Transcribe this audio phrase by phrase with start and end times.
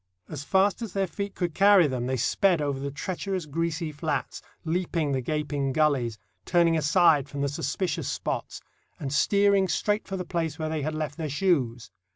[0.27, 4.41] As fast as their feet could carry them they sped over the treacherous greasy flats,
[4.65, 8.61] leaping the gaping gullies, turning aside from the suspicious spots,
[8.99, 11.91] and steering straight for the place where they had left their shoes.